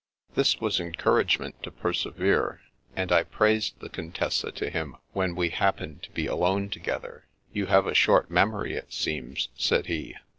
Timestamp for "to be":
6.01-6.25